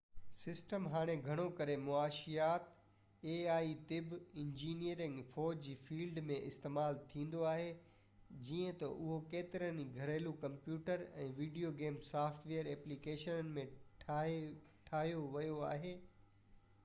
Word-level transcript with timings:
ai 0.27 0.35
system 0.35 0.85
هاڻي 0.91 1.13
گهڻو 1.25 1.43
ڪري 1.57 1.73
معاشيات 1.87 2.69
طب 3.89 4.13
انجنيئرنگ 4.43 5.19
۽ 5.23 5.25
فوج 5.35 5.59
جي 5.65 5.75
فليڊ 5.89 6.17
۾ 6.29 6.37
استعمال 6.47 6.97
ٿيندو 7.11 7.43
آهي 7.49 7.67
جيئن 8.47 8.75
تہ 8.83 8.89
اهو 8.95 9.17
ڪيترن 9.35 9.79
ئي 9.83 9.85
گهريلو 9.99 10.31
ڪمپيوٽر 10.45 11.03
۽ 11.25 11.27
وڊيو 11.41 11.71
گيم 11.83 11.99
سافٽويئر 12.13 12.71
اپلي 12.73 12.97
ڪيشنس 13.09 13.53
۾ 13.59 13.69
ٺاهيو 14.07 15.21
ويو 15.37 15.63
آهي 15.75 15.93